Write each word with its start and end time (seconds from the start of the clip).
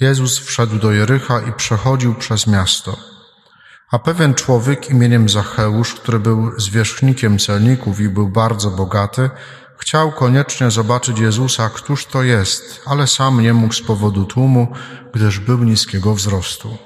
Jezus 0.00 0.38
wszedł 0.38 0.78
do 0.78 0.92
Jericha 0.92 1.40
i 1.40 1.52
przechodził 1.52 2.14
przez 2.14 2.46
miasto. 2.46 2.96
A 3.90 3.98
pewien 3.98 4.34
człowiek 4.34 4.90
imieniem 4.90 5.28
Zacheusz, 5.28 5.94
który 5.94 6.18
był 6.18 6.60
zwierzchnikiem 6.60 7.38
celników 7.38 8.00
i 8.00 8.08
był 8.08 8.28
bardzo 8.28 8.70
bogaty, 8.70 9.30
chciał 9.78 10.12
koniecznie 10.12 10.70
zobaczyć 10.70 11.18
Jezusa, 11.18 11.70
któż 11.70 12.06
to 12.06 12.22
jest, 12.22 12.82
ale 12.86 13.06
sam 13.06 13.40
nie 13.40 13.52
mógł 13.54 13.74
z 13.74 13.82
powodu 13.82 14.24
tłumu, 14.24 14.72
gdyż 15.14 15.38
był 15.38 15.64
niskiego 15.64 16.14
wzrostu. 16.14 16.78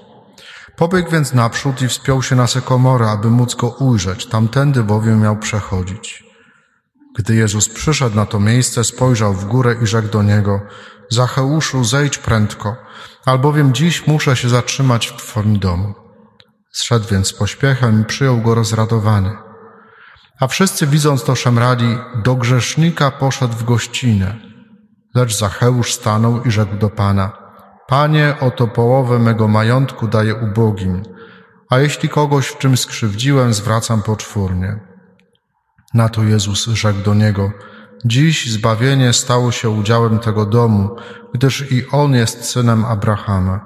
Pobiegł 0.76 1.10
więc 1.10 1.32
naprzód 1.32 1.82
i 1.82 1.88
wspiął 1.88 2.22
się 2.22 2.36
na 2.36 2.46
sekomorę, 2.46 3.10
aby 3.10 3.30
móc 3.30 3.54
go 3.54 3.68
ujrzeć, 3.68 4.26
tamtędy 4.26 4.82
bowiem 4.82 5.20
miał 5.20 5.36
przechodzić. 5.36 6.24
Gdy 7.18 7.34
Jezus 7.34 7.68
przyszedł 7.68 8.16
na 8.16 8.26
to 8.26 8.40
miejsce, 8.40 8.84
spojrzał 8.84 9.34
w 9.34 9.44
górę 9.44 9.76
i 9.82 9.86
rzekł 9.86 10.08
do 10.08 10.22
niego, 10.22 10.60
Zacheuszu, 11.10 11.84
zejdź 11.84 12.18
prędko, 12.18 12.76
albowiem 13.26 13.74
dziś 13.74 14.06
muszę 14.06 14.36
się 14.36 14.48
zatrzymać 14.48 15.06
w 15.06 15.16
Twoim 15.16 15.58
domu. 15.58 15.94
Zszedł 16.72 17.08
więc 17.10 17.28
z 17.28 17.32
pośpiechem 17.32 18.02
i 18.02 18.04
przyjął 18.04 18.40
go 18.40 18.54
rozradowany. 18.54 19.36
A 20.40 20.46
wszyscy 20.46 20.86
widząc 20.86 21.24
to 21.24 21.34
szemrali, 21.34 21.98
do 22.24 22.34
grzesznika 22.34 23.10
poszedł 23.10 23.54
w 23.54 23.64
gościnę. 23.64 24.36
Lecz 25.14 25.36
Zacheusz 25.36 25.92
stanął 25.92 26.42
i 26.42 26.50
rzekł 26.50 26.76
do 26.76 26.90
Pana, 26.90 27.44
Panie, 27.86 28.36
oto 28.40 28.66
połowę 28.66 29.18
mego 29.18 29.48
majątku 29.48 30.08
daję 30.08 30.34
ubogim, 30.34 31.02
a 31.70 31.78
jeśli 31.78 32.08
kogoś 32.08 32.46
w 32.46 32.58
czym 32.58 32.76
skrzywdziłem, 32.76 33.54
zwracam 33.54 34.02
poczwórnie. 34.02 34.80
Na 35.94 36.08
to 36.08 36.22
Jezus 36.22 36.66
rzekł 36.66 37.00
do 37.00 37.14
niego, 37.14 37.52
Dziś 38.04 38.50
zbawienie 38.50 39.12
stało 39.12 39.52
się 39.52 39.70
udziałem 39.70 40.18
tego 40.18 40.46
domu, 40.46 40.96
gdyż 41.34 41.72
i 41.72 41.86
on 41.90 42.14
jest 42.14 42.44
synem 42.44 42.84
Abrahama. 42.84 43.60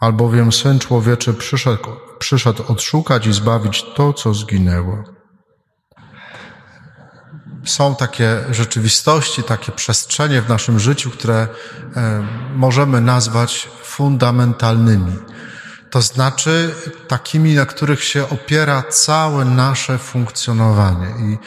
Albowiem 0.00 0.52
Syn 0.52 0.78
Człowieczy 0.78 1.34
przyszedł, 1.34 1.88
przyszedł 2.18 2.62
odszukać 2.68 3.26
i 3.26 3.32
zbawić 3.32 3.84
to, 3.94 4.12
co 4.12 4.34
zginęło. 4.34 5.04
Są 7.64 7.96
takie 7.96 8.44
rzeczywistości, 8.50 9.42
takie 9.42 9.72
przestrzenie 9.72 10.42
w 10.42 10.48
naszym 10.48 10.78
życiu, 10.78 11.10
które 11.10 11.48
e, 11.96 12.26
możemy 12.54 13.00
nazwać 13.00 13.68
fundamentalnymi. 13.82 15.12
To 15.90 16.02
znaczy 16.02 16.74
takimi, 17.08 17.54
na 17.54 17.66
których 17.66 18.04
się 18.04 18.28
opiera 18.28 18.82
całe 18.82 19.44
nasze 19.44 19.98
funkcjonowanie 19.98 21.06
i 21.32 21.38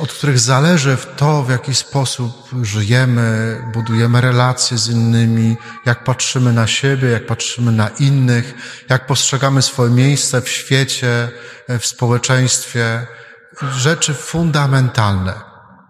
od 0.00 0.12
których 0.12 0.38
zależy 0.38 0.96
to, 1.16 1.42
w 1.42 1.50
jaki 1.50 1.74
sposób 1.74 2.50
żyjemy, 2.62 3.58
budujemy 3.72 4.20
relacje 4.20 4.78
z 4.78 4.88
innymi, 4.88 5.56
jak 5.86 6.04
patrzymy 6.04 6.52
na 6.52 6.66
siebie, 6.66 7.08
jak 7.08 7.26
patrzymy 7.26 7.72
na 7.72 7.88
innych, 7.88 8.54
jak 8.88 9.06
postrzegamy 9.06 9.62
swoje 9.62 9.90
miejsce 9.90 10.40
w 10.40 10.48
świecie, 10.48 11.30
w 11.68 11.86
społeczeństwie. 11.86 13.06
Rzeczy 13.72 14.14
fundamentalne. 14.14 15.34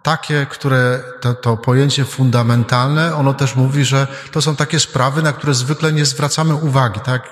Takie, 0.03 0.47
które 0.51 1.01
to, 1.21 1.35
to 1.35 1.57
pojęcie 1.57 2.05
fundamentalne, 2.05 3.15
ono 3.15 3.35
też 3.35 3.55
mówi, 3.55 3.85
że 3.85 4.07
to 4.33 4.43
są 4.43 4.57
takie 4.57 4.81
sprawy, 4.81 5.23
na 5.23 5.33
które 5.33 5.55
zwykle 5.55 5.93
nie 5.93 6.05
zwracamy 6.05 6.55
uwagi, 6.55 7.01
tak? 7.01 7.23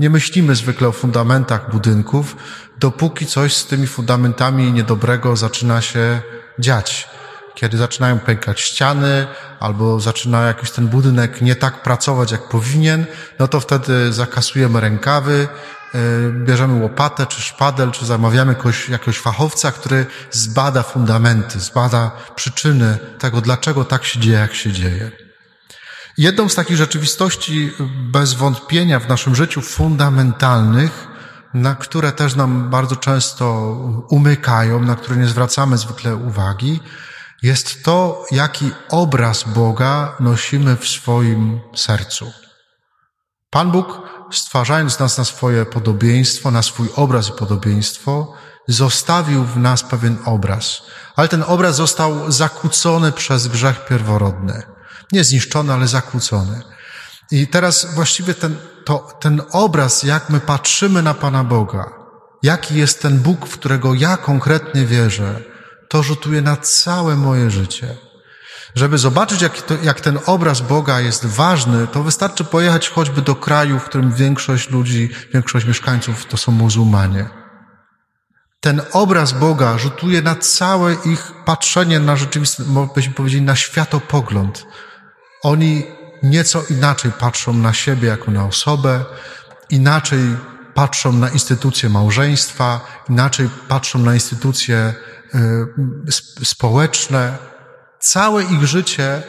Nie 0.00 0.10
myślimy 0.10 0.54
zwykle 0.54 0.88
o 0.88 0.92
fundamentach 0.92 1.70
budynków, 1.70 2.36
dopóki 2.78 3.26
coś 3.26 3.56
z 3.56 3.66
tymi 3.66 3.86
fundamentami 3.86 4.72
niedobrego 4.72 5.36
zaczyna 5.36 5.80
się 5.80 6.20
dziać. 6.58 7.08
Kiedy 7.54 7.76
zaczynają 7.76 8.18
pękać 8.18 8.60
ściany, 8.60 9.26
albo 9.60 10.00
zaczyna 10.00 10.42
jakiś 10.42 10.70
ten 10.70 10.88
budynek 10.88 11.42
nie 11.42 11.56
tak 11.56 11.82
pracować, 11.82 12.32
jak 12.32 12.48
powinien, 12.48 13.06
no 13.38 13.48
to 13.48 13.60
wtedy 13.60 14.12
zakasujemy 14.12 14.80
rękawy, 14.80 15.48
e, 15.94 15.98
bierzemy 16.30 16.82
łopatę, 16.82 17.26
czy 17.26 17.42
szpadel, 17.42 17.90
czy 17.90 18.06
zamawiamy 18.06 18.52
jakiegoś, 18.52 18.88
jakiegoś 18.88 19.18
fachowca, 19.18 19.72
który 19.72 20.06
zbada 20.30 20.82
fundamenty, 20.82 21.60
zbada 21.60 22.10
przyczyny 22.34 22.98
tego, 23.18 23.40
dlaczego 23.40 23.84
tak 23.84 24.04
się 24.04 24.20
dzieje, 24.20 24.38
jak 24.38 24.54
się 24.54 24.72
dzieje. 24.72 25.23
Jedną 26.18 26.48
z 26.48 26.54
takich 26.54 26.76
rzeczywistości 26.76 27.72
bez 28.12 28.34
wątpienia 28.34 29.00
w 29.00 29.08
naszym 29.08 29.34
życiu 29.34 29.60
fundamentalnych, 29.60 31.08
na 31.54 31.74
które 31.74 32.12
też 32.12 32.34
nam 32.34 32.70
bardzo 32.70 32.96
często 32.96 33.76
umykają, 34.10 34.82
na 34.82 34.96
które 34.96 35.16
nie 35.16 35.26
zwracamy 35.26 35.78
zwykle 35.78 36.16
uwagi, 36.16 36.80
jest 37.42 37.84
to, 37.84 38.24
jaki 38.30 38.70
obraz 38.88 39.44
Boga 39.44 40.16
nosimy 40.20 40.76
w 40.76 40.88
swoim 40.88 41.60
sercu. 41.74 42.32
Pan 43.50 43.70
Bóg, 43.70 44.02
stwarzając 44.32 44.98
nas 44.98 45.18
na 45.18 45.24
swoje 45.24 45.66
podobieństwo, 45.66 46.50
na 46.50 46.62
swój 46.62 46.88
obraz 46.96 47.28
i 47.28 47.32
podobieństwo, 47.32 48.32
zostawił 48.68 49.44
w 49.44 49.56
nas 49.56 49.82
pewien 49.82 50.18
obraz, 50.24 50.82
ale 51.16 51.28
ten 51.28 51.44
obraz 51.46 51.76
został 51.76 52.32
zakłócony 52.32 53.12
przez 53.12 53.48
grzech 53.48 53.86
pierworodny. 53.86 54.73
Nie 55.12 55.24
zniszczony, 55.24 55.72
ale 55.72 55.88
zakłócony. 55.88 56.62
I 57.30 57.46
teraz 57.46 57.94
właściwie 57.94 58.34
ten, 58.34 58.56
to, 58.84 59.18
ten 59.20 59.42
obraz, 59.52 60.02
jak 60.02 60.30
my 60.30 60.40
patrzymy 60.40 61.02
na 61.02 61.14
Pana 61.14 61.44
Boga, 61.44 61.92
jaki 62.42 62.74
jest 62.74 63.02
ten 63.02 63.18
Bóg, 63.18 63.46
w 63.46 63.58
którego 63.58 63.94
ja 63.94 64.16
konkretnie 64.16 64.86
wierzę, 64.86 65.40
to 65.88 66.02
rzutuje 66.02 66.42
na 66.42 66.56
całe 66.56 67.16
moje 67.16 67.50
życie. 67.50 67.96
Żeby 68.74 68.98
zobaczyć, 68.98 69.42
jak, 69.42 69.62
to, 69.62 69.74
jak 69.82 70.00
ten 70.00 70.18
obraz 70.26 70.60
Boga 70.60 71.00
jest 71.00 71.26
ważny, 71.26 71.86
to 71.86 72.02
wystarczy 72.02 72.44
pojechać 72.44 72.88
choćby 72.88 73.22
do 73.22 73.34
kraju, 73.34 73.78
w 73.78 73.84
którym 73.84 74.12
większość 74.12 74.70
ludzi, 74.70 75.10
większość 75.34 75.66
mieszkańców 75.66 76.26
to 76.26 76.36
są 76.36 76.52
muzułmanie. 76.52 77.28
Ten 78.60 78.82
obraz 78.92 79.32
Boga 79.32 79.78
rzutuje 79.78 80.22
na 80.22 80.34
całe 80.34 80.94
ich 80.94 81.32
patrzenie 81.44 82.00
na 82.00 82.16
rzeczywistość, 82.16 82.68
byśmy 82.94 83.14
powiedzieli, 83.14 83.42
na 83.42 83.56
światopogląd. 83.56 84.66
Oni 85.44 85.86
nieco 86.22 86.64
inaczej 86.70 87.12
patrzą 87.12 87.54
na 87.54 87.72
siebie 87.72 88.08
jako 88.08 88.30
na 88.30 88.44
osobę, 88.44 89.04
inaczej 89.70 90.36
patrzą 90.74 91.12
na 91.12 91.28
instytucje 91.28 91.88
małżeństwa, 91.88 92.80
inaczej 93.08 93.48
patrzą 93.68 93.98
na 93.98 94.14
instytucje 94.14 94.94
y, 95.34 96.44
społeczne. 96.44 97.38
Całe 98.00 98.44
ich 98.44 98.66
życie 98.66 99.22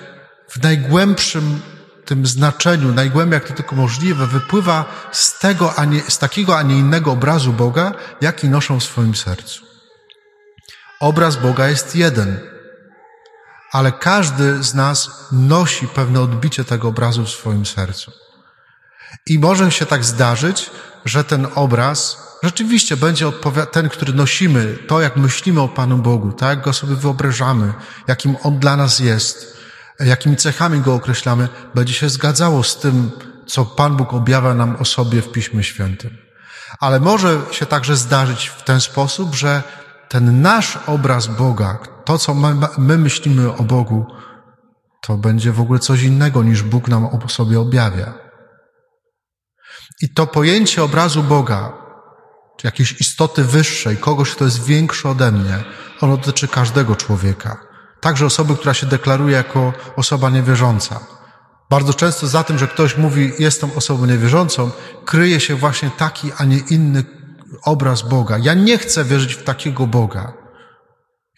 w 0.50 0.64
najgłębszym 0.64 1.62
tym 2.06 2.26
znaczeniu, 2.26 2.94
najgłębiej 2.94 3.38
jak 3.38 3.48
to 3.48 3.54
tylko 3.54 3.76
możliwe, 3.76 4.28
wypływa 4.28 4.86
z 5.12 5.40
tego, 5.40 5.76
a 5.76 5.86
nie, 5.86 6.02
z 6.02 6.18
takiego, 6.18 6.58
a 6.58 6.62
nie 6.62 6.78
innego 6.78 7.12
obrazu 7.12 7.54
Boga, 7.54 7.92
jaki 8.22 8.50
noszą 8.50 8.80
w 8.80 8.84
swoim 8.84 9.16
sercu. 9.16 9.66
Obraz 11.00 11.36
Boga 11.36 11.70
jest 11.70 11.96
jeden, 11.96 12.55
ale 13.72 13.92
każdy 13.92 14.64
z 14.64 14.74
nas 14.74 15.28
nosi 15.32 15.88
pewne 15.88 16.22
odbicie 16.22 16.64
tego 16.64 16.88
obrazu 16.88 17.26
w 17.26 17.30
swoim 17.30 17.66
sercu. 17.66 18.12
I 19.26 19.40
może 19.40 19.72
się 19.72 19.86
tak 19.86 20.04
zdarzyć, 20.04 20.70
że 21.06 21.24
ten 21.24 21.48
obraz 21.56 22.26
rzeczywiście 22.44 22.98
będzie 22.98 23.32
ten, 23.72 23.90
który 23.90 24.14
nosimy, 24.14 24.78
to 24.88 25.02
jak 25.02 25.18
myślimy 25.18 25.62
o 25.62 25.68
Panu 25.68 25.98
Bogu, 25.98 26.32
tak 26.32 26.50
jak 26.50 26.62
go 26.62 26.74
sobie 26.74 26.96
wyobrażamy, 26.96 27.74
jakim 28.08 28.36
On 28.44 28.60
dla 28.60 28.78
nas 28.78 29.00
jest, 29.00 29.58
jakimi 30.00 30.36
cechami 30.36 30.80
go 30.80 30.94
określamy, 30.94 31.50
będzie 31.76 31.94
się 31.94 32.10
zgadzało 32.10 32.64
z 32.64 32.78
tym, 32.78 33.12
co 33.48 33.66
Pan 33.66 33.98
Bóg 33.98 34.14
objawia 34.14 34.54
nam 34.54 34.76
o 34.76 34.86
sobie 34.86 35.22
w 35.22 35.32
Piśmie 35.32 35.64
Świętym. 35.64 36.18
Ale 36.80 37.00
może 37.00 37.42
się 37.52 37.66
także 37.66 37.96
zdarzyć 37.96 38.48
w 38.48 38.64
ten 38.64 38.82
sposób, 38.82 39.36
że 39.36 39.64
ten 40.10 40.42
nasz 40.42 40.80
obraz 40.88 41.28
Boga, 41.28 41.80
to 42.06 42.18
co 42.18 42.34
my, 42.34 42.56
my 42.78 42.98
myślimy 42.98 43.56
o 43.56 43.64
Bogu, 43.64 44.06
to 45.02 45.18
będzie 45.18 45.52
w 45.52 45.62
ogóle 45.62 45.80
coś 45.80 46.04
innego 46.04 46.44
niż 46.44 46.64
Bóg 46.64 46.88
nam 46.88 47.06
o 47.06 47.30
sobie 47.30 47.60
objawia. 47.60 48.14
I 50.02 50.10
to 50.10 50.28
pojęcie 50.28 50.84
obrazu 50.84 51.24
Boga, 51.24 51.74
czy 52.58 52.68
jakiejś 52.68 53.02
istoty 53.02 53.44
wyższej, 53.44 53.98
kogoś, 53.98 54.32
kto 54.32 54.46
jest 54.46 54.64
większy 54.64 55.10
ode 55.10 55.32
mnie, 55.32 55.64
ono 56.02 56.18
dotyczy 56.18 56.48
każdego 56.48 56.96
człowieka. 56.96 57.58
Także 58.02 58.26
osoby, 58.26 58.56
która 58.56 58.74
się 58.74 58.88
deklaruje 58.88 59.36
jako 59.36 59.74
osoba 59.96 60.30
niewierząca. 60.30 61.00
Bardzo 61.70 61.94
często 61.94 62.28
za 62.28 62.44
tym, 62.44 62.58
że 62.58 62.68
ktoś 62.68 62.98
mówi, 62.98 63.32
jestem 63.40 63.72
osobą 63.76 64.06
niewierzącą, 64.06 64.72
kryje 65.06 65.40
się 65.40 65.56
właśnie 65.56 65.92
taki, 65.98 66.32
a 66.38 66.46
nie 66.46 66.58
inny 66.58 67.04
obraz 67.64 68.02
Boga. 68.02 68.38
Ja 68.38 68.54
nie 68.54 68.78
chcę 68.78 69.06
wierzyć 69.06 69.34
w 69.34 69.44
takiego 69.44 69.88
Boga. 69.88 70.45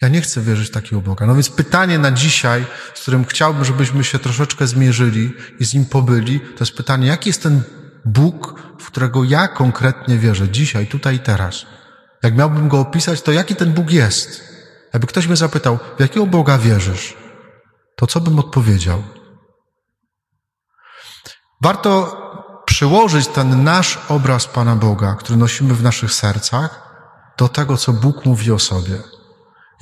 Ja 0.02 0.08
nie 0.08 0.20
chcę 0.20 0.40
wierzyć 0.40 0.70
takiego 0.70 1.02
Boga. 1.02 1.26
No 1.26 1.34
więc 1.34 1.50
pytanie 1.50 1.98
na 1.98 2.10
dzisiaj, 2.12 2.66
z 2.94 3.00
którym 3.00 3.24
chciałbym, 3.24 3.64
żebyśmy 3.64 4.04
się 4.04 4.18
troszeczkę 4.18 4.66
zmierzyli 4.66 5.34
i 5.60 5.64
z 5.64 5.74
nim 5.74 5.84
pobyli, 5.84 6.40
to 6.40 6.64
jest 6.64 6.76
pytanie, 6.76 7.06
jaki 7.06 7.30
jest 7.30 7.42
ten 7.42 7.62
Bóg, 8.04 8.62
w 8.80 8.86
którego 8.86 9.24
ja 9.24 9.48
konkretnie 9.48 10.18
wierzę, 10.18 10.48
dzisiaj, 10.48 10.86
tutaj 10.86 11.16
i 11.16 11.18
teraz. 11.18 11.66
Jak 12.22 12.36
miałbym 12.36 12.68
go 12.68 12.80
opisać, 12.80 13.22
to 13.22 13.32
jaki 13.32 13.56
ten 13.56 13.72
Bóg 13.72 13.90
jest? 13.90 14.44
Jakby 14.92 15.06
ktoś 15.06 15.26
mnie 15.26 15.36
zapytał, 15.36 15.78
w 15.96 16.00
jakiego 16.00 16.26
Boga 16.26 16.58
wierzysz? 16.58 17.16
To 17.96 18.06
co 18.06 18.20
bym 18.20 18.38
odpowiedział? 18.38 19.02
Warto 21.62 22.16
przyłożyć 22.66 23.26
ten 23.26 23.64
nasz 23.64 23.98
obraz 24.08 24.46
Pana 24.46 24.76
Boga, 24.76 25.14
który 25.14 25.38
nosimy 25.38 25.74
w 25.74 25.82
naszych 25.82 26.12
sercach, 26.12 26.88
do 27.38 27.48
tego, 27.48 27.76
co 27.76 27.92
Bóg 27.92 28.24
mówi 28.24 28.52
o 28.52 28.58
sobie. 28.58 29.17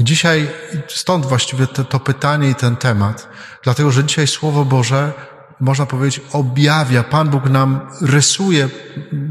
Dzisiaj 0.01 0.51
stąd 0.89 1.27
właściwie 1.27 1.67
to, 1.67 1.85
to 1.85 2.01
pytanie 2.01 2.51
i 2.51 2.55
ten 2.55 2.77
temat, 2.77 3.29
dlatego 3.63 3.91
że 3.91 4.05
dzisiaj 4.05 4.27
Słowo 4.27 4.65
Boże, 4.65 5.13
można 5.61 5.87
powiedzieć, 5.87 6.21
objawia, 6.33 7.03
Pan 7.03 7.29
Bóg 7.29 7.45
nam 7.45 7.81
rysuje 8.01 8.69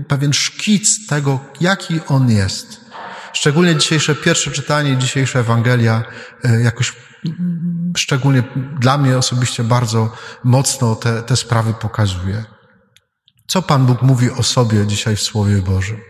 pewien 0.07 0.33
szkic 0.33 1.07
tego, 1.07 1.39
jaki 1.62 2.00
On 2.07 2.29
jest. 2.29 2.85
Szczególnie 3.33 3.75
dzisiejsze 3.75 4.15
pierwsze 4.15 4.51
czytanie, 4.51 4.97
dzisiejsza 4.97 5.39
Ewangelia 5.39 6.03
e, 6.44 6.62
jakoś 6.62 6.94
szczególnie 7.97 8.44
dla 8.79 8.97
mnie 8.97 9.18
osobiście 9.18 9.63
bardzo 9.63 10.11
mocno 10.44 10.95
te, 10.95 11.23
te 11.23 11.35
sprawy 11.35 11.73
pokazuje. 11.73 12.44
Co 13.47 13.61
Pan 13.61 13.85
Bóg 13.85 14.01
mówi 14.01 14.31
o 14.31 14.44
sobie 14.44 14.88
dzisiaj 14.88 15.15
w 15.15 15.21
Słowie 15.21 15.61
Bożym? 15.61 16.01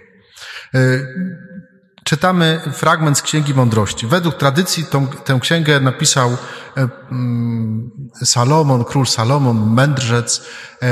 Czytamy 2.06 2.62
fragment 2.74 3.18
z 3.18 3.22
Księgi 3.22 3.54
Mądrości. 3.54 4.08
Według 4.08 4.36
tradycji 4.36 4.86
tą, 4.86 5.08
tę 5.08 5.40
księgę 5.42 5.80
napisał 5.80 6.32
e, 6.32 6.88
mm, 7.12 7.92
Salomon, 8.24 8.84
król 8.84 9.08
Salomon, 9.08 9.74
mędrzec. 9.74 10.46
E, 10.82 10.88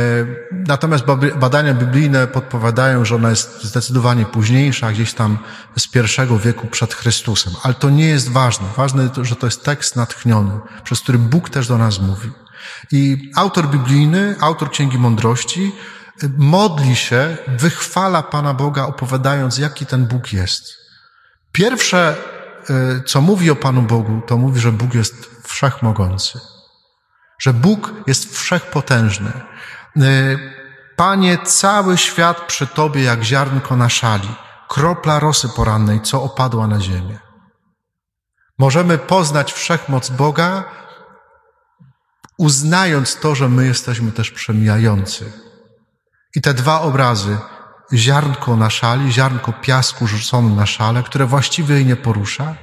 natomiast 0.68 1.04
badania 1.40 1.74
biblijne 1.74 2.28
podpowiadają, 2.28 3.06
że 3.06 3.16
ona 3.16 3.30
jest 3.30 3.64
zdecydowanie 3.64 4.26
późniejsza, 4.26 4.92
gdzieś 4.92 5.14
tam 5.14 5.38
z 5.78 5.88
pierwszego 5.88 6.40
wieku 6.40 6.68
przed 6.68 6.94
Chrystusem. 6.94 7.54
Ale 7.64 7.74
to 7.74 7.90
nie 7.90 8.06
jest 8.06 8.30
ważne. 8.30 8.68
Ważne, 8.78 9.10
że 9.22 9.36
to 9.36 9.48
jest 9.48 9.64
tekst 9.64 9.96
natchniony, 9.96 10.60
przez 10.84 11.00
który 11.00 11.18
Bóg 11.18 11.50
też 11.50 11.68
do 11.68 11.78
nas 11.78 12.00
mówi. 12.00 12.32
I 12.92 13.32
autor 13.36 13.70
biblijny, 13.70 14.36
autor 14.40 14.72
Księgi 14.72 14.98
Mądrości, 14.98 15.72
e, 16.24 16.30
modli 16.38 16.96
się, 16.96 17.38
wychwala 17.48 18.24
Pana 18.24 18.54
Boga, 18.54 18.86
opowiadając, 18.86 19.58
jaki 19.58 19.86
ten 19.86 20.06
Bóg 20.06 20.34
jest. 20.34 20.83
Pierwsze, 21.54 22.16
y, 22.70 23.04
co 23.04 23.22
mówi 23.22 23.52
o 23.52 23.56
Panu 23.56 23.82
Bogu, 23.82 24.22
to 24.28 24.38
mówi, 24.38 24.60
że 24.60 24.72
Bóg 24.72 24.94
jest 24.94 25.42
wszechmogący, 25.44 26.40
że 27.40 27.54
Bóg 27.54 27.94
jest 28.08 28.38
wszechpotężny. 28.38 29.32
Y, 29.98 30.40
Panie, 30.96 31.38
cały 31.38 31.98
świat 31.98 32.42
przy 32.48 32.68
Tobie 32.68 33.04
jak 33.04 33.24
ziarnko 33.24 33.76
na 33.76 33.90
szali, 33.90 34.36
kropla 34.70 35.20
rosy 35.20 35.50
porannej, 35.50 36.02
co 36.02 36.24
opadła 36.24 36.68
na 36.68 36.80
ziemię. 36.80 37.20
Możemy 38.60 38.98
poznać 38.98 39.54
wszechmoc 39.54 40.10
Boga, 40.10 40.64
uznając 42.38 43.20
to, 43.20 43.36
że 43.36 43.50
my 43.50 43.66
jesteśmy 43.66 44.12
też 44.12 44.32
przemijający. 44.32 45.32
I 46.36 46.42
te 46.42 46.54
dwa 46.54 46.82
obrazy, 46.82 47.38
ziarnko 47.94 48.56
na 48.56 48.70
szali, 48.70 49.12
ziarnko 49.12 49.54
piasku 49.54 50.08
rzucone 50.08 50.56
na 50.56 50.66
szale, 50.66 51.04
które 51.04 51.26
właściwie 51.26 51.76
jej 51.76 51.86
nie 51.86 51.96
porusza, 51.96 52.56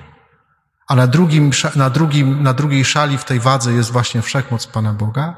a 0.91 0.95
na, 0.95 1.07
drugim, 1.07 1.51
na, 1.77 1.91
drugim, 1.91 2.43
na 2.43 2.53
drugiej 2.53 2.85
szali 2.85 3.19
w 3.19 3.25
tej 3.25 3.41
wadze 3.41 3.73
jest 3.73 3.93
właśnie 3.93 4.23
wszechmoc 4.23 4.67
Pana 4.67 4.93
Boga. 4.93 5.37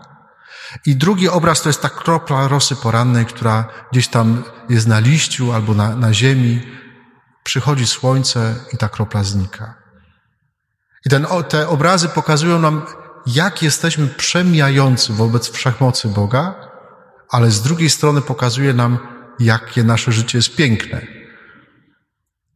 I 0.86 0.96
drugi 0.96 1.28
obraz 1.28 1.62
to 1.62 1.68
jest 1.68 1.82
ta 1.82 1.88
kropla 1.88 2.48
rosy 2.48 2.76
porannej, 2.76 3.26
która 3.26 3.64
gdzieś 3.92 4.08
tam 4.08 4.44
jest 4.68 4.86
na 4.86 4.98
liściu 4.98 5.52
albo 5.52 5.74
na, 5.74 5.96
na 5.96 6.14
ziemi. 6.14 6.62
Przychodzi 7.42 7.86
słońce 7.86 8.54
i 8.72 8.76
ta 8.76 8.88
kropla 8.88 9.24
znika. 9.24 9.74
I 11.06 11.10
ten, 11.10 11.26
te 11.48 11.68
obrazy 11.68 12.08
pokazują 12.08 12.58
nam, 12.58 12.82
jak 13.26 13.62
jesteśmy 13.62 14.06
przemijający 14.06 15.12
wobec 15.12 15.50
wszechmocy 15.50 16.08
Boga, 16.08 16.54
ale 17.30 17.50
z 17.50 17.62
drugiej 17.62 17.90
strony 17.90 18.20
pokazuje 18.20 18.74
nam, 18.74 18.98
jakie 19.38 19.84
nasze 19.84 20.12
życie 20.12 20.38
jest 20.38 20.56
piękne. 20.56 21.06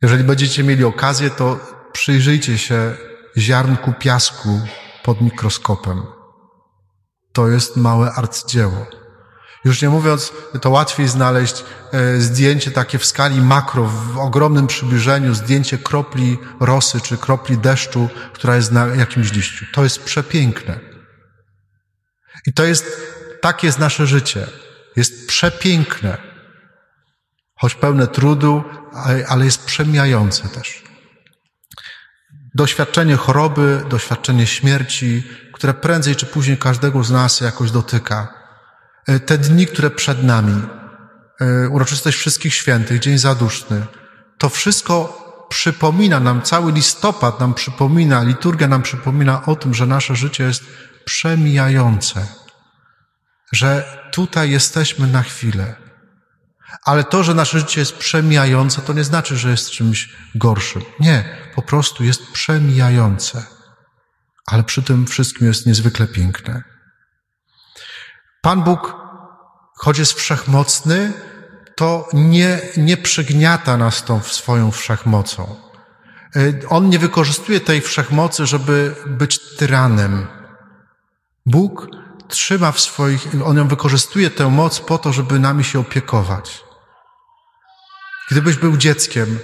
Jeżeli 0.03 0.25
będziecie 0.25 0.65
mieli 0.65 0.85
okazję, 0.85 1.31
to 1.31 1.61
przyjrzyjcie 1.93 2.59
się 2.59 2.97
ziarnku 3.37 3.93
piasku 3.93 4.61
pod 5.03 5.21
mikroskopem. 5.21 6.03
To 7.33 7.49
jest 7.49 7.77
małe 7.77 8.13
arcydzieło. 8.13 8.87
Już 9.65 9.83
nie 9.83 9.89
mówiąc, 9.89 10.33
to 10.61 10.71
łatwiej 10.71 11.09
znaleźć 11.09 11.65
e, 11.93 12.21
zdjęcie 12.21 12.71
takie 12.71 12.99
w 12.99 13.07
skali 13.07 13.41
makro, 13.41 13.85
w 13.85 14.19
ogromnym 14.19 14.67
przybliżeniu, 14.67 15.35
zdjęcie 15.35 15.79
kropli 15.79 16.39
rosy 16.61 17.01
czy 17.01 17.19
kropli 17.19 17.59
deszczu, 17.59 18.09
która 18.33 18.57
jest 18.57 18.73
na 18.73 18.87
jakimś 18.87 19.33
liściu. 19.33 19.65
To 19.73 19.85
jest 19.85 20.05
przepiękne. 20.05 20.81
I 22.47 22.53
to 22.53 22.65
jest, 22.65 22.87
takie 23.41 23.67
jest 23.67 23.79
nasze 23.79 24.07
życie. 24.07 24.47
Jest 24.97 25.29
przepiękne 25.29 26.26
choć 27.57 27.75
pełne 27.75 28.07
trudu, 28.07 28.65
ale 29.29 29.45
jest 29.45 29.65
przemijające 29.65 30.49
też. 30.49 30.85
Doświadczenie 32.55 33.17
choroby, 33.17 33.85
doświadczenie 33.89 34.47
śmierci, 34.47 35.23
które 35.53 35.75
prędzej 35.75 36.17
czy 36.17 36.27
później 36.27 36.59
każdego 36.59 37.05
z 37.05 37.11
nas 37.11 37.41
jakoś 37.41 37.71
dotyka. 37.71 38.35
E, 39.07 39.21
te 39.21 39.39
dni, 39.39 39.67
które 39.67 39.91
przed 39.91 40.23
nami, 40.23 40.63
e, 41.41 41.69
uroczystość 41.69 42.19
wszystkich 42.19 42.55
świętych, 42.55 43.01
dzień 43.01 43.19
zaduszny, 43.19 43.87
to 44.39 44.49
wszystko 44.49 45.23
przypomina 45.49 46.21
nam, 46.21 46.43
cały 46.43 46.73
listopad 46.73 47.41
nam 47.41 47.55
przypomina, 47.55 48.23
liturgia 48.23 48.69
nam 48.69 48.83
przypomina 48.83 49.45
o 49.47 49.57
tym, 49.57 49.75
że 49.75 49.87
nasze 49.87 50.17
życie 50.17 50.45
jest 50.45 50.65
przemijające, 51.05 52.27
że 53.53 53.99
tutaj 54.13 54.51
jesteśmy 54.51 55.07
na 55.07 55.23
chwilę 55.23 55.86
ale 56.85 57.05
to, 57.05 57.25
że 57.25 57.35
nasze 57.35 57.59
życie 57.59 57.81
jest 57.81 57.97
przemijające, 57.97 58.83
to 58.83 58.93
nie 58.93 59.05
znaczy, 59.05 59.37
że 59.37 59.51
jest 59.51 59.71
czymś 59.71 60.17
gorszym. 60.35 60.83
Nie, 61.01 61.25
po 61.55 61.63
prostu 61.63 62.05
jest 62.05 62.33
przemijające. 62.33 63.47
Ale 64.47 64.63
przy 64.63 64.83
tym 64.83 65.07
wszystkim 65.07 65.47
jest 65.47 65.67
niezwykle 65.67 66.07
piękne. 66.07 66.63
Pan 68.43 68.63
Bóg, 68.63 68.95
choć 69.75 69.99
jest 69.99 70.13
wszechmocny, 70.13 71.13
to 71.77 72.09
nie, 72.13 72.61
nie 72.77 72.97
przygniata 72.97 73.77
nas 73.77 74.05
tą 74.05 74.21
swoją 74.21 74.71
wszechmocą. 74.71 75.57
E, 76.37 76.69
on 76.69 76.89
nie 76.89 76.99
wykorzystuje 76.99 77.61
tej 77.61 77.81
wszechmocy, 77.81 78.47
żeby 78.47 78.95
być 79.07 79.57
tyranem. 79.57 80.27
Bóg 81.47 81.89
trzyma 82.29 82.73
w 82.73 82.81
swoich, 82.81 83.29
on 83.45 83.57
ją 83.57 83.69
wykorzystuje 83.69 84.31
tę 84.31 84.51
moc 84.51 84.81
po 84.81 84.99
to, 84.99 85.13
żeby 85.13 85.39
nami 85.39 85.65
się 85.65 85.79
opiekować. 85.79 86.66
Gdybyś 88.31 88.57
był 88.57 88.77
dzieckiem, 88.77 89.39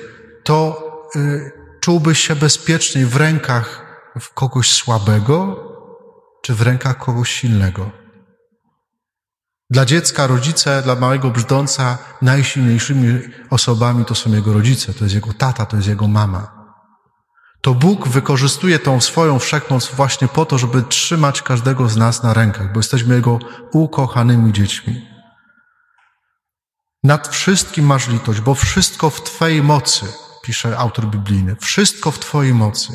to 0.44 0.82
y, 1.16 1.52
czułbyś 1.80 2.18
się 2.18 2.36
bezpieczniej 2.36 3.06
w 3.06 3.16
rękach 3.16 3.86
kogoś 4.34 4.72
słabego, 4.72 5.56
czy 6.42 6.54
w 6.54 6.62
rękach 6.62 6.98
kogoś 6.98 7.30
silnego. 7.30 7.90
Dla 9.70 9.84
dziecka, 9.84 10.26
rodzice, 10.26 10.82
dla 10.82 10.94
małego 10.94 11.30
brzdąca 11.30 11.98
najsilniejszymi 12.22 13.20
osobami 13.50 14.04
to 14.04 14.14
są 14.14 14.32
jego 14.32 14.52
rodzice, 14.52 14.94
to 14.94 15.04
jest 15.04 15.14
jego 15.14 15.32
tata, 15.32 15.66
to 15.66 15.76
jest 15.76 15.88
jego 15.88 16.08
mama. 16.08 16.62
To 17.60 17.74
Bóg 17.74 18.08
wykorzystuje 18.08 18.78
tą 18.78 19.00
swoją 19.00 19.38
wszechmoc 19.38 19.94
właśnie 19.94 20.28
po 20.28 20.46
to, 20.46 20.58
żeby 20.58 20.82
trzymać 20.82 21.42
każdego 21.42 21.88
z 21.88 21.96
nas 21.96 22.22
na 22.22 22.34
rękach, 22.34 22.72
bo 22.72 22.78
jesteśmy 22.78 23.14
Jego 23.14 23.38
ukochanymi 23.72 24.52
dziećmi. 24.52 25.11
Nad 27.04 27.28
wszystkim 27.28 27.86
masz 27.86 28.08
litość, 28.08 28.40
bo 28.40 28.54
wszystko 28.54 29.10
w 29.10 29.22
Twojej 29.22 29.62
mocy, 29.62 30.06
pisze 30.42 30.78
autor 30.78 31.06
biblijny. 31.06 31.56
Wszystko 31.60 32.10
w 32.10 32.18
Twojej 32.18 32.54
mocy. 32.54 32.92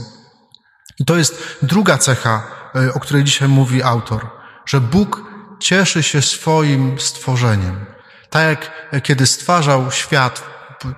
I 1.00 1.06
to 1.06 1.18
jest 1.18 1.58
druga 1.62 1.98
cecha, 1.98 2.48
e, 2.76 2.94
o 2.94 3.00
której 3.00 3.24
dzisiaj 3.24 3.48
mówi 3.48 3.84
autor, 3.84 4.30
że 4.66 4.82
Bóg 4.82 5.24
cieszy 5.60 6.04
się 6.04 6.22
swoim 6.22 7.00
stworzeniem. 7.00 7.86
Tak 8.30 8.48
jak 8.48 8.72
e, 8.92 9.02
kiedy 9.02 9.28
stwarzał 9.28 9.92
świat 9.92 10.44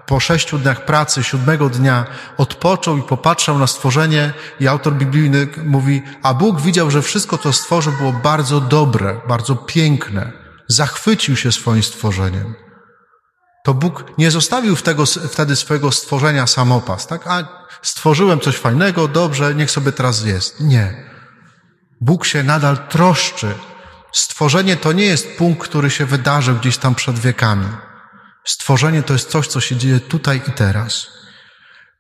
po 0.06 0.20
sześciu 0.20 0.58
dniach 0.58 0.86
pracy, 0.86 1.24
siódmego 1.24 1.70
dnia 1.70 2.06
odpoczął 2.38 2.98
i 2.98 3.04
popatrzał 3.04 3.60
na 3.60 3.68
stworzenie 3.68 4.34
i 4.60 4.68
autor 4.68 4.94
biblijny 4.94 5.48
mówi, 5.66 6.04
a 6.24 6.34
Bóg 6.34 6.62
widział, 6.62 6.92
że 6.92 7.02
wszystko, 7.02 7.38
co 7.38 7.54
stworzył, 7.54 7.94
było 7.94 8.14
bardzo 8.14 8.62
dobre, 8.62 9.22
bardzo 9.28 9.56
piękne. 9.56 10.32
Zachwycił 10.68 11.36
się 11.36 11.52
swoim 11.52 11.84
stworzeniem 11.84 12.69
to 13.64 13.74
Bóg 13.74 14.14
nie 14.18 14.32
zostawił 14.32 14.76
tego, 14.76 15.06
wtedy 15.06 15.56
swojego 15.56 15.92
stworzenia 15.92 16.48
samopas, 16.48 17.08
tak? 17.08 17.28
A 17.28 17.68
stworzyłem 17.82 18.40
coś 18.40 18.56
fajnego, 18.56 19.08
dobrze, 19.08 19.56
niech 19.56 19.72
sobie 19.72 19.92
teraz 19.92 20.26
jest. 20.26 20.60
Nie. 20.60 21.10
Bóg 22.02 22.26
się 22.26 22.44
nadal 22.44 22.88
troszczy. 22.88 23.54
Stworzenie 24.12 24.78
to 24.78 24.92
nie 24.92 25.06
jest 25.06 25.38
punkt, 25.38 25.64
który 25.68 25.90
się 25.90 26.06
wydarzył 26.06 26.56
gdzieś 26.56 26.78
tam 26.78 26.96
przed 26.96 27.20
wiekami. 27.20 27.68
Stworzenie 28.46 29.04
to 29.04 29.14
jest 29.14 29.30
coś, 29.30 29.48
co 29.48 29.62
się 29.62 29.76
dzieje 29.76 30.00
tutaj 30.00 30.42
i 30.48 30.52
teraz. 30.52 31.08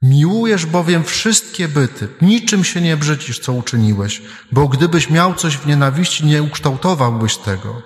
Miłujesz 0.01 0.65
bowiem 0.65 1.03
wszystkie 1.03 1.67
byty, 1.67 2.07
niczym 2.21 2.63
się 2.63 2.81
nie 2.81 2.97
brzydzisz, 2.97 3.39
co 3.39 3.53
uczyniłeś, 3.53 4.21
bo 4.51 4.67
gdybyś 4.67 5.09
miał 5.09 5.35
coś 5.35 5.57
w 5.57 5.67
nienawiści, 5.67 6.25
nie 6.25 6.43
ukształtowałbyś 6.43 7.37
tego. 7.37 7.81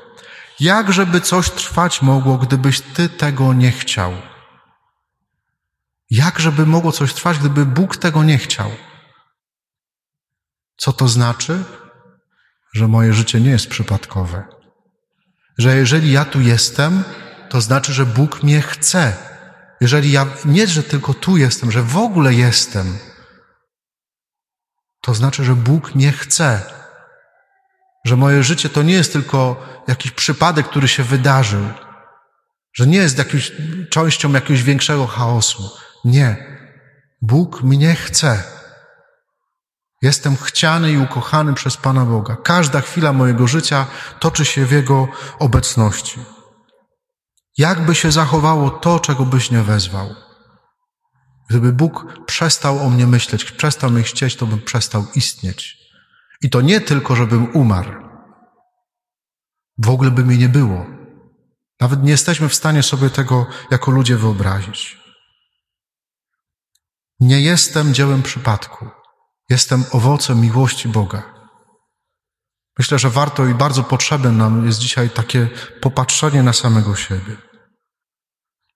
Jak 0.64 0.94
żeby 0.94 1.22
coś 1.22 1.52
trwać 1.52 2.02
mogło, 2.02 2.38
gdybyś 2.38 2.82
Ty 2.82 3.10
tego 3.10 3.54
nie 3.54 3.72
chciał? 3.72 4.14
Jak 6.10 6.40
żeby 6.40 6.66
mogło 6.66 6.92
coś 6.92 7.14
trwać, 7.14 7.40
gdyby 7.40 7.66
Bóg 7.66 7.98
tego 7.98 8.24
nie 8.24 8.38
chciał? 8.38 8.72
Co 10.78 10.94
to 10.94 11.08
znaczy? 11.08 11.64
Że 12.74 12.88
moje 12.88 13.14
życie 13.14 13.42
nie 13.42 13.50
jest 13.50 13.68
przypadkowe. 13.68 14.44
Że 15.58 15.76
jeżeli 15.78 16.12
ja 16.12 16.26
tu 16.26 16.42
jestem, 16.42 17.04
to 17.50 17.62
znaczy, 17.62 17.94
że 17.94 18.06
Bóg 18.06 18.44
mnie 18.44 18.62
chce. 18.62 19.18
Jeżeli 19.82 20.12
ja 20.12 20.26
nie, 20.46 20.68
że 20.68 20.84
tylko 20.84 21.14
tu 21.14 21.38
jestem, 21.38 21.72
że 21.72 21.84
w 21.84 21.98
ogóle 21.98 22.34
jestem, 22.34 22.98
to 25.02 25.14
znaczy, 25.14 25.44
że 25.44 25.56
Bóg 25.56 25.96
mnie 25.96 26.12
chce. 26.12 26.83
Że 28.06 28.16
moje 28.16 28.44
życie 28.44 28.70
to 28.70 28.84
nie 28.84 28.94
jest 28.94 29.14
tylko 29.14 29.66
jakiś 29.88 30.12
przypadek, 30.12 30.68
który 30.68 30.88
się 30.88 31.04
wydarzył, 31.04 31.64
że 32.74 32.88
nie 32.88 32.98
jest 32.98 33.18
jakąś 33.18 33.52
częścią 33.90 34.32
jakiegoś 34.32 34.64
większego 34.64 35.08
chaosu. 35.08 35.70
Nie. 36.06 36.58
Bóg 37.22 37.64
mnie 37.64 37.96
chce. 37.96 38.44
Jestem 40.02 40.38
chciany 40.38 40.92
i 40.92 40.98
ukochany 40.98 41.54
przez 41.54 41.78
Pana 41.78 42.06
Boga. 42.06 42.36
Każda 42.44 42.82
chwila 42.82 43.14
mojego 43.14 43.48
życia 43.48 43.88
toczy 44.20 44.46
się 44.46 44.66
w 44.66 44.72
Jego 44.72 45.08
obecności. 45.40 46.20
Jakby 47.58 47.96
się 47.96 48.12
zachowało 48.12 48.70
to, 48.70 49.00
czego 49.00 49.26
byś 49.26 49.52
nie 49.52 49.62
wezwał? 49.62 50.16
Gdyby 51.50 51.72
Bóg 51.72 52.06
przestał 52.26 52.80
o 52.80 52.90
mnie 52.90 53.08
myśleć, 53.08 53.52
przestał 53.52 53.90
mnie 53.90 54.04
chcieć, 54.04 54.36
to 54.36 54.46
bym 54.46 54.62
przestał 54.62 55.06
istnieć. 55.16 55.83
I 56.44 56.50
to 56.50 56.62
nie 56.62 56.82
tylko, 56.82 57.16
żebym 57.16 57.56
umarł. 57.56 58.04
W 59.78 59.90
ogóle 59.90 60.12
by 60.12 60.26
mnie 60.26 60.38
nie 60.38 60.50
było. 60.50 60.86
Nawet 61.80 62.04
nie 62.04 62.12
jesteśmy 62.12 62.50
w 62.50 62.56
stanie 62.56 62.84
sobie 62.84 63.10
tego 63.10 63.46
jako 63.72 63.92
ludzie 63.92 64.18
wyobrazić. 64.18 64.98
Nie 67.20 67.42
jestem 67.42 67.94
dziełem 67.94 68.24
przypadku. 68.24 68.90
Jestem 69.50 69.84
owocem 69.92 70.42
miłości 70.42 70.90
Boga. 70.90 71.34
Myślę, 72.80 73.00
że 73.00 73.10
warto 73.10 73.46
i 73.46 73.54
bardzo 73.54 73.84
potrzebne 73.84 74.32
nam 74.32 74.66
jest 74.66 74.80
dzisiaj 74.80 75.10
takie 75.10 75.50
popatrzenie 75.82 76.44
na 76.44 76.54
samego 76.54 76.96
siebie. 76.96 77.38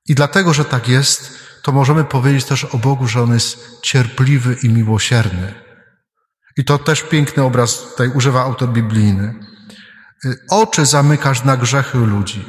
I 0.06 0.16
dlatego, 0.16 0.54
że 0.54 0.66
tak 0.66 0.88
jest, 0.88 1.40
to 1.64 1.72
możemy 1.72 2.04
powiedzieć 2.04 2.46
też 2.46 2.64
o 2.64 2.78
Bogu, 2.78 3.08
że 3.08 3.22
On 3.22 3.34
jest 3.34 3.82
cierpliwy 3.82 4.58
i 4.64 4.70
miłosierny. 4.70 5.67
I 6.58 6.66
to 6.66 6.78
też 6.78 7.04
piękny 7.04 7.44
obraz 7.44 7.90
tutaj 7.90 8.10
używa 8.10 8.42
autor 8.42 8.70
biblijny. 8.70 9.36
Oczy 10.50 10.86
zamykasz 10.86 11.44
na 11.44 11.58
grzechy 11.58 11.98
ludzi. 11.98 12.46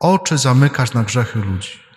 Oczy 0.00 0.38
zamykasz 0.38 0.92
na 0.92 1.02
grzechy 1.02 1.38
ludzi. 1.38 1.88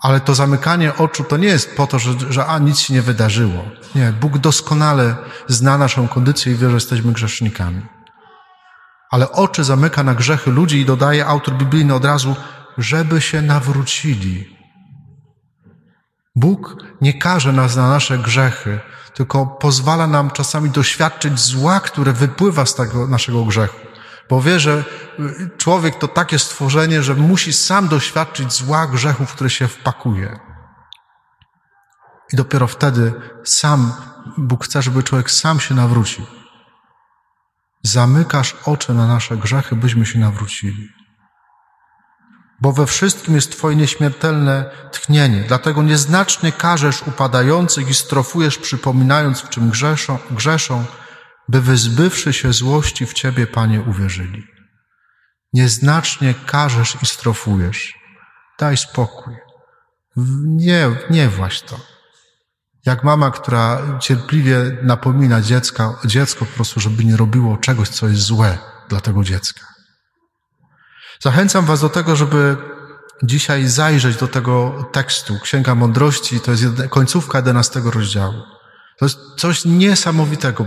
Ale 0.00 0.20
to 0.20 0.34
zamykanie 0.34 0.96
oczu 0.96 1.24
to 1.24 1.36
nie 1.36 1.48
jest 1.48 1.76
po 1.76 1.86
to, 1.86 1.98
że, 1.98 2.12
że 2.30 2.46
a 2.46 2.58
nic 2.58 2.78
się 2.78 2.94
nie 2.94 3.02
wydarzyło. 3.02 3.64
Nie, 3.94 4.12
Bóg 4.12 4.38
doskonale 4.38 5.16
zna 5.48 5.78
naszą 5.78 6.08
kondycję 6.08 6.52
i 6.52 6.56
wie, 6.56 6.68
że 6.68 6.74
jesteśmy 6.74 7.12
grzesznikami. 7.12 7.82
Ale 9.10 9.32
oczy 9.32 9.64
zamyka 9.64 10.02
na 10.02 10.14
grzechy 10.14 10.50
ludzi 10.50 10.80
i 10.80 10.84
dodaje 10.84 11.26
autor 11.26 11.54
biblijny 11.54 11.94
od 11.94 12.04
razu, 12.04 12.36
żeby 12.78 13.20
się 13.20 13.42
nawrócili. 13.42 14.51
Bóg 16.34 16.76
nie 17.00 17.14
każe 17.18 17.52
nas 17.52 17.76
na 17.76 17.88
nasze 17.88 18.18
grzechy, 18.18 18.80
tylko 19.14 19.46
pozwala 19.46 20.06
nam 20.06 20.30
czasami 20.30 20.70
doświadczyć 20.70 21.40
zła, 21.40 21.80
które 21.80 22.12
wypływa 22.12 22.66
z 22.66 22.74
tego 22.74 23.06
naszego 23.06 23.44
grzechu. 23.44 23.86
Bo 24.30 24.42
wie, 24.42 24.60
że 24.60 24.84
człowiek 25.58 25.98
to 25.98 26.08
takie 26.08 26.38
stworzenie, 26.38 27.02
że 27.02 27.14
musi 27.14 27.52
sam 27.52 27.88
doświadczyć 27.88 28.52
zła 28.52 28.86
grzechów, 28.86 29.30
w 29.30 29.34
które 29.34 29.50
się 29.50 29.68
wpakuje. 29.68 30.38
I 32.32 32.36
dopiero 32.36 32.66
wtedy 32.66 33.12
sam 33.44 33.92
Bóg 34.38 34.64
chce, 34.64 34.82
żeby 34.82 35.02
człowiek 35.02 35.30
sam 35.30 35.60
się 35.60 35.74
nawrócił. 35.74 36.26
Zamykasz 37.82 38.56
oczy 38.64 38.94
na 38.94 39.06
nasze 39.06 39.36
grzechy, 39.36 39.76
byśmy 39.76 40.06
się 40.06 40.18
nawrócili 40.18 41.01
bo 42.62 42.72
we 42.72 42.86
wszystkim 42.86 43.34
jest 43.34 43.52
Twoje 43.52 43.76
nieśmiertelne 43.76 44.70
tchnienie. 44.92 45.44
Dlatego 45.48 45.82
nieznacznie 45.82 46.52
karzesz 46.52 47.02
upadających 47.02 47.90
i 47.90 47.94
strofujesz, 47.94 48.58
przypominając, 48.58 49.40
w 49.40 49.48
czym 49.48 49.70
grzeszą, 49.70 50.18
grzeszą 50.30 50.84
by 51.48 51.60
wyzbywszy 51.60 52.32
się 52.32 52.52
złości 52.52 53.06
w 53.06 53.12
Ciebie, 53.12 53.46
Panie, 53.46 53.80
uwierzyli. 53.80 54.46
Nieznacznie 55.52 56.34
karzesz 56.46 56.96
i 57.02 57.06
strofujesz. 57.06 57.94
Daj 58.58 58.76
spokój. 58.76 59.34
Nie, 60.46 60.90
nie 61.10 61.28
właś 61.28 61.60
to. 61.60 61.80
Jak 62.86 63.04
mama, 63.04 63.30
która 63.30 63.98
cierpliwie 64.00 64.78
napomina 64.82 65.40
dziecka, 65.40 65.98
dziecko 66.04 66.44
po 66.44 66.54
prostu, 66.54 66.80
żeby 66.80 67.04
nie 67.04 67.16
robiło 67.16 67.56
czegoś, 67.56 67.88
co 67.88 68.08
jest 68.08 68.22
złe 68.22 68.58
dla 68.88 69.00
tego 69.00 69.24
dziecka. 69.24 69.71
Zachęcam 71.22 71.64
Was 71.64 71.80
do 71.80 71.88
tego, 71.88 72.16
żeby 72.16 72.56
dzisiaj 73.22 73.66
zajrzeć 73.66 74.16
do 74.16 74.28
tego 74.28 74.84
tekstu. 74.92 75.38
Księga 75.42 75.74
Mądrości 75.74 76.40
to 76.40 76.50
jest 76.50 76.64
końcówka 76.90 77.38
11 77.38 77.80
rozdziału. 77.84 78.42
To 78.98 79.04
jest 79.04 79.18
coś 79.36 79.64
niesamowitego. 79.64 80.66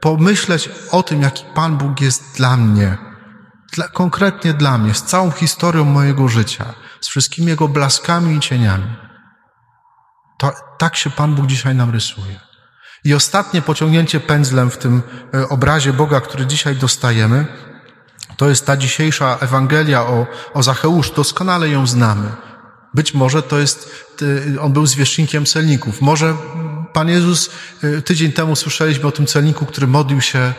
Pomyśleć 0.00 0.70
o 0.90 1.02
tym, 1.02 1.22
jaki 1.22 1.44
Pan 1.54 1.76
Bóg 1.76 2.00
jest 2.00 2.36
dla 2.36 2.56
mnie, 2.56 2.98
dla, 3.72 3.88
konkretnie 3.88 4.54
dla 4.54 4.78
mnie, 4.78 4.94
z 4.94 5.02
całą 5.02 5.30
historią 5.30 5.84
mojego 5.84 6.28
życia, 6.28 6.74
z 7.00 7.08
wszystkimi 7.08 7.48
jego 7.48 7.68
blaskami 7.68 8.36
i 8.36 8.40
cieniami. 8.40 8.96
To, 10.38 10.52
tak 10.78 10.96
się 10.96 11.10
Pan 11.10 11.34
Bóg 11.34 11.46
dzisiaj 11.46 11.74
nam 11.74 11.90
rysuje. 11.90 12.40
I 13.04 13.14
ostatnie 13.14 13.62
pociągnięcie 13.62 14.20
pędzlem 14.20 14.70
w 14.70 14.78
tym 14.78 15.02
e, 15.34 15.48
obrazie 15.48 15.92
Boga, 15.92 16.20
który 16.20 16.46
dzisiaj 16.46 16.76
dostajemy, 16.76 17.46
to 18.36 18.48
jest 18.48 18.66
ta 18.66 18.76
dzisiejsza 18.76 19.38
Ewangelia 19.40 20.02
o, 20.02 20.26
o 20.54 20.62
Zacheusz, 20.62 21.10
doskonale 21.10 21.68
ją 21.68 21.86
znamy. 21.86 22.30
Być 22.94 23.14
może 23.14 23.42
to 23.42 23.58
jest, 23.58 24.06
on 24.60 24.72
był 24.72 24.86
zwierzchnikiem 24.86 25.46
celników. 25.46 26.00
Może 26.00 26.34
Pan 26.92 27.08
Jezus, 27.08 27.50
y, 27.84 28.02
tydzień 28.02 28.32
temu 28.32 28.56
słyszeliśmy 28.56 29.08
o 29.08 29.12
tym 29.12 29.26
celniku, 29.26 29.66
który 29.66 29.86
modlił 29.86 30.20
się 30.20 30.52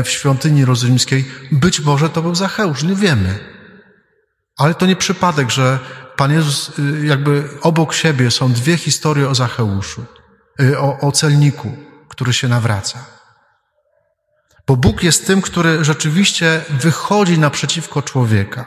y, 0.00 0.02
w 0.02 0.08
świątyni 0.08 0.60
jerozolimskiej. 0.60 1.30
Być 1.52 1.80
może 1.80 2.10
to 2.10 2.22
był 2.22 2.34
Zacheusz, 2.34 2.82
nie 2.82 2.94
wiemy. 2.94 3.38
Ale 4.58 4.74
to 4.74 4.86
nie 4.86 4.96
przypadek, 4.96 5.50
że 5.50 5.78
Pan 6.16 6.32
Jezus, 6.32 6.78
y, 6.78 7.06
jakby 7.06 7.48
obok 7.62 7.94
siebie 7.94 8.30
są 8.30 8.52
dwie 8.52 8.76
historie 8.76 9.28
o 9.28 9.34
Zacheuszu, 9.34 10.04
o, 10.78 11.00
o 11.00 11.12
celniku, 11.12 11.76
który 12.08 12.32
się 12.32 12.48
nawraca. 12.48 13.15
Bo 14.66 14.76
Bóg 14.76 15.02
jest 15.02 15.26
tym, 15.26 15.42
który 15.42 15.84
rzeczywiście 15.84 16.64
wychodzi 16.70 17.38
naprzeciwko 17.38 18.02
człowieka. 18.02 18.64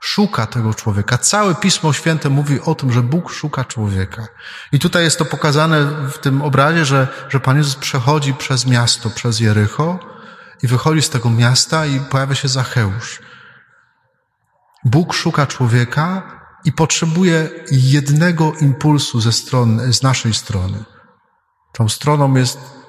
Szuka 0.00 0.46
tego 0.46 0.74
człowieka. 0.74 1.18
Całe 1.18 1.54
Pismo 1.54 1.92
Święte 1.92 2.28
mówi 2.28 2.60
o 2.60 2.74
tym, 2.74 2.92
że 2.92 3.02
Bóg 3.02 3.30
szuka 3.32 3.64
człowieka. 3.64 4.26
I 4.72 4.78
tutaj 4.78 5.04
jest 5.04 5.18
to 5.18 5.24
pokazane 5.24 5.84
w 6.10 6.18
tym 6.18 6.42
obrazie, 6.42 6.84
że, 6.84 7.08
że 7.28 7.40
Pan 7.40 7.56
Jezus 7.56 7.74
przechodzi 7.74 8.34
przez 8.34 8.66
miasto, 8.66 9.10
przez 9.10 9.40
Jericho 9.40 9.98
i 10.62 10.66
wychodzi 10.66 11.02
z 11.02 11.10
tego 11.10 11.30
miasta 11.30 11.86
i 11.86 12.00
pojawia 12.00 12.34
się 12.34 12.48
Zacheusz. 12.48 13.20
Bóg 14.84 15.14
szuka 15.14 15.46
człowieka 15.46 16.22
i 16.64 16.72
potrzebuje 16.72 17.48
jednego 17.70 18.52
impulsu 18.60 19.20
ze 19.20 19.32
strony, 19.32 19.92
z 19.92 20.02
naszej 20.02 20.34
strony. 20.34 20.84
Tą 21.72 21.88
stroną 21.88 22.34
jest 22.34 22.79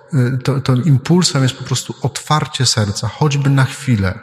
to, 0.43 0.61
to 0.61 0.75
impulsem 0.75 1.43
jest 1.43 1.55
po 1.55 1.63
prostu 1.63 1.95
otwarcie 2.01 2.65
serca, 2.65 3.07
choćby 3.07 3.49
na 3.49 3.65
chwilę. 3.65 4.19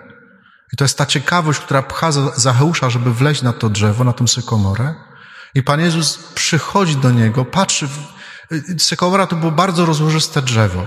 I 0.72 0.76
to 0.76 0.84
jest 0.84 0.98
ta 0.98 1.06
ciekawość, 1.06 1.60
która 1.60 1.82
pcha 1.82 2.12
Zacheusza, 2.36 2.90
żeby 2.90 3.14
wleźć 3.14 3.42
na 3.42 3.52
to 3.52 3.68
drzewo, 3.68 4.04
na 4.04 4.12
tą 4.12 4.26
sykomorę. 4.26 4.94
I 5.54 5.62
Pan 5.62 5.80
Jezus 5.80 6.18
przychodzi 6.34 6.96
do 6.96 7.10
niego, 7.10 7.44
patrzy. 7.44 7.88
W... 7.88 7.98
Y, 8.52 8.78
sykomora 8.78 9.26
to 9.26 9.36
było 9.36 9.52
bardzo 9.52 9.86
rozłożyste 9.86 10.42
drzewo. 10.42 10.86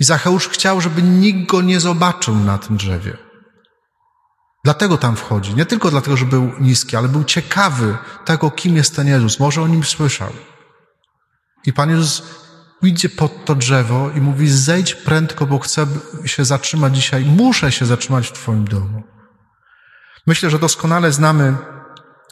I 0.00 0.04
Zacheusz 0.04 0.48
chciał, 0.48 0.80
żeby 0.80 1.02
nikt 1.02 1.50
go 1.50 1.62
nie 1.62 1.80
zobaczył 1.80 2.34
na 2.34 2.58
tym 2.58 2.76
drzewie. 2.76 3.16
Dlatego 4.64 4.96
tam 4.96 5.16
wchodzi. 5.16 5.54
Nie 5.54 5.66
tylko 5.66 5.90
dlatego, 5.90 6.16
że 6.16 6.24
był 6.24 6.52
niski, 6.60 6.96
ale 6.96 7.08
był 7.08 7.24
ciekawy 7.24 7.98
tego, 8.24 8.50
kim 8.50 8.76
jest 8.76 8.96
ten 8.96 9.06
Jezus. 9.06 9.40
Może 9.40 9.62
o 9.62 9.68
nim 9.68 9.84
słyszał. 9.84 10.32
I 11.66 11.72
Pan 11.72 11.90
Jezus 11.90 12.22
idzie 12.82 13.08
pod 13.08 13.44
to 13.44 13.54
drzewo 13.54 14.10
i 14.10 14.20
mówi: 14.20 14.48
Zejdź 14.48 14.94
prędko, 14.94 15.46
bo 15.46 15.58
chcę 15.58 15.86
się 16.24 16.44
zatrzymać 16.44 16.94
dzisiaj, 16.94 17.24
muszę 17.24 17.72
się 17.72 17.86
zatrzymać 17.86 18.28
w 18.28 18.32
Twoim 18.32 18.64
domu. 18.64 19.02
Myślę, 20.26 20.50
że 20.50 20.58
doskonale 20.58 21.12
znamy 21.12 21.56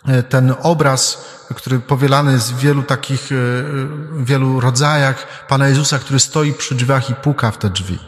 e, 0.06 0.22
ten 0.22 0.54
obraz, 0.62 1.24
który 1.54 1.80
powielany 1.80 2.32
jest 2.32 2.54
w 2.54 2.58
wielu 2.58 2.82
takich, 2.82 3.32
e, 3.32 3.34
w 4.12 4.24
wielu 4.24 4.60
rodzajach 4.60 5.46
Pana 5.48 5.68
Jezusa, 5.68 5.98
który 5.98 6.20
stoi 6.20 6.52
przy 6.52 6.74
drzwiach 6.74 7.10
i 7.10 7.14
puka 7.14 7.50
w 7.50 7.58
te 7.58 7.70
drzwi. 7.70 7.98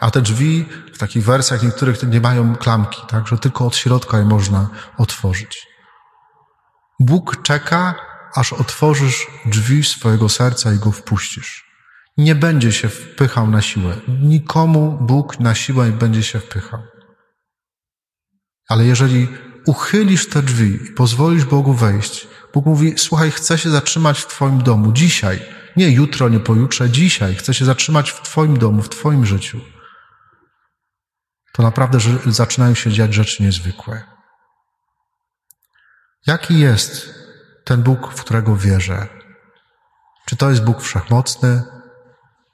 A 0.00 0.10
te 0.10 0.20
drzwi 0.20 0.68
w 0.92 0.98
takich 0.98 1.24
wersjach 1.24 1.62
niektórych 1.62 2.02
nie 2.02 2.20
mają 2.20 2.56
klamki, 2.56 3.02
tak, 3.08 3.26
że 3.26 3.38
tylko 3.38 3.66
od 3.66 3.76
środka 3.76 4.18
je 4.18 4.24
można 4.24 4.68
otworzyć. 4.98 5.66
Bóg 7.00 7.42
czeka, 7.42 7.94
aż 8.34 8.52
otworzysz 8.52 9.26
drzwi 9.44 9.84
swojego 9.84 10.28
serca 10.28 10.72
i 10.72 10.78
go 10.78 10.92
wpuścisz. 10.92 11.70
Nie 12.16 12.34
będzie 12.34 12.72
się 12.72 12.88
wpychał 12.88 13.46
na 13.46 13.62
siłę. 13.62 13.96
Nikomu 14.08 14.98
Bóg 15.00 15.40
na 15.40 15.54
siłę 15.54 15.90
nie 15.90 15.96
będzie 15.96 16.22
się 16.22 16.40
wpychał. 16.40 16.82
Ale 18.68 18.84
jeżeli 18.84 19.28
uchylisz 19.66 20.28
te 20.28 20.42
drzwi 20.42 20.78
i 20.86 20.92
pozwolisz 20.92 21.44
Bogu 21.44 21.74
wejść, 21.74 22.28
Bóg 22.54 22.66
mówi: 22.66 22.94
Słuchaj, 22.96 23.30
chcę 23.30 23.58
się 23.58 23.70
zatrzymać 23.70 24.20
w 24.20 24.26
Twoim 24.26 24.62
domu 24.62 24.92
dzisiaj. 24.92 25.42
Nie 25.76 25.90
jutro, 25.90 26.28
nie 26.28 26.40
pojutrze, 26.40 26.90
dzisiaj. 26.90 27.34
Chcę 27.34 27.54
się 27.54 27.64
zatrzymać 27.64 28.10
w 28.10 28.22
Twoim 28.22 28.58
domu, 28.58 28.82
w 28.82 28.88
Twoim 28.88 29.26
życiu. 29.26 29.60
To 31.52 31.62
naprawdę 31.62 31.98
zaczynają 32.26 32.74
się 32.74 32.92
dziać 32.92 33.14
rzeczy 33.14 33.42
niezwykłe. 33.42 34.02
Jaki 36.26 36.58
jest 36.58 37.19
ten 37.70 37.82
Bóg, 37.82 38.12
w 38.14 38.20
którego 38.20 38.56
wierzę? 38.56 39.06
Czy 40.26 40.36
to 40.36 40.50
jest 40.50 40.64
Bóg 40.64 40.82
wszechmocny, 40.82 41.62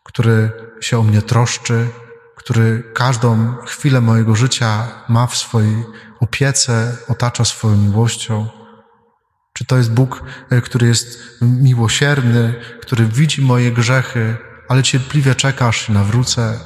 który 0.05 0.53
się 0.81 0.99
o 0.99 1.03
mnie 1.03 1.23
troszczy, 1.23 1.89
który 2.37 2.93
każdą 2.95 3.57
chwilę 3.57 4.01
mojego 4.01 4.37
życia 4.37 4.89
ma 5.09 5.27
w 5.27 5.37
swojej 5.37 5.85
opiece, 6.21 6.97
otacza 7.09 7.45
swoją 7.45 7.77
miłością? 7.77 8.49
Czy 9.53 9.65
to 9.65 9.77
jest 9.77 9.93
Bóg, 9.93 10.23
e, 10.51 10.61
który 10.61 10.87
jest 10.87 11.19
miłosierny, 11.41 12.55
który 12.81 13.07
widzi 13.07 13.43
moje 13.43 13.73
grzechy, 13.73 14.37
ale 14.69 14.83
cierpliwie 14.83 15.35
czeka, 15.35 15.69
aż 15.69 15.87
się 15.87 15.93
nawrócę? 15.93 16.61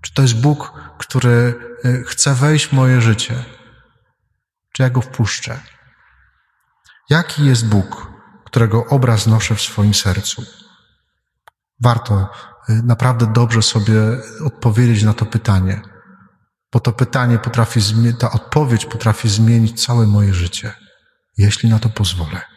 Czy 0.00 0.14
to 0.14 0.22
jest 0.22 0.40
Bóg, 0.40 0.72
który 0.98 1.54
e, 1.84 2.02
chce 2.06 2.34
wejść 2.34 2.66
w 2.66 2.72
moje 2.72 3.00
życie? 3.00 3.44
Czy 4.72 4.82
ja 4.82 4.90
go 4.90 5.00
wpuszczę? 5.00 5.73
Jaki 7.10 7.46
jest 7.46 7.68
Bóg, 7.68 8.12
którego 8.44 8.86
obraz 8.86 9.26
noszę 9.26 9.54
w 9.54 9.62
swoim 9.62 9.94
sercu? 9.94 10.44
Warto 11.80 12.30
y, 12.68 12.82
naprawdę 12.82 13.26
dobrze 13.26 13.62
sobie 13.62 13.94
odpowiedzieć 14.44 15.02
na 15.02 15.14
to 15.14 15.26
pytanie, 15.26 15.82
bo 16.72 16.80
to 16.80 16.92
pytanie 16.92 17.38
potrafi, 17.38 17.80
ta 18.18 18.30
odpowiedź 18.30 18.86
potrafi 18.86 19.28
zmienić 19.28 19.84
całe 19.84 20.06
moje 20.06 20.34
życie, 20.34 20.72
jeśli 21.36 21.68
na 21.68 21.78
to 21.78 21.88
pozwolę. 21.88 22.53